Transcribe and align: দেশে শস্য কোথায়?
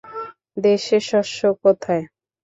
দেশে 0.57 0.97
শস্য 1.09 1.39
কোথায়? 1.61 2.03